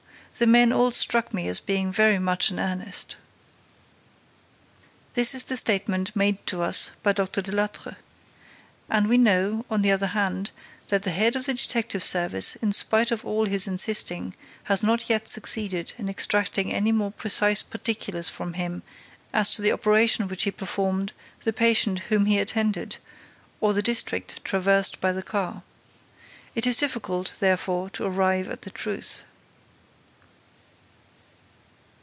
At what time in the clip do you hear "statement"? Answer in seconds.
5.57-6.15